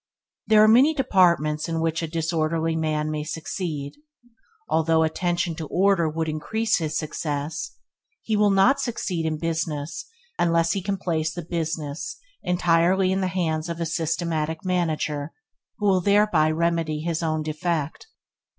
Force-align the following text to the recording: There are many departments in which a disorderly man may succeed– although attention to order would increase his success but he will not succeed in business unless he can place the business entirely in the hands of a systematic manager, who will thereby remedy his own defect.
There 0.47 0.63
are 0.63 0.67
many 0.67 0.95
departments 0.95 1.69
in 1.69 1.79
which 1.79 2.01
a 2.01 2.07
disorderly 2.07 2.75
man 2.75 3.11
may 3.11 3.23
succeed– 3.23 3.93
although 4.67 5.03
attention 5.03 5.53
to 5.57 5.67
order 5.67 6.09
would 6.09 6.27
increase 6.27 6.79
his 6.79 6.97
success 6.97 7.69
but 7.75 7.79
he 8.23 8.35
will 8.35 8.49
not 8.49 8.79
succeed 8.81 9.27
in 9.27 9.37
business 9.37 10.07
unless 10.39 10.71
he 10.71 10.81
can 10.81 10.97
place 10.97 11.31
the 11.31 11.45
business 11.45 12.17
entirely 12.41 13.11
in 13.11 13.21
the 13.21 13.27
hands 13.27 13.69
of 13.69 13.79
a 13.79 13.85
systematic 13.85 14.65
manager, 14.65 15.33
who 15.77 15.85
will 15.85 16.01
thereby 16.01 16.49
remedy 16.49 17.01
his 17.01 17.21
own 17.21 17.43
defect. 17.43 18.07